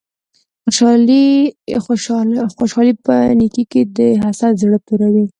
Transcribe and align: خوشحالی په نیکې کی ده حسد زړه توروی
خوشحالی 2.57 2.93
په 3.05 3.13
نیکې 3.39 3.63
کی 3.71 3.81
ده 3.95 4.07
حسد 4.23 4.53
زړه 4.61 4.77
توروی 4.87 5.25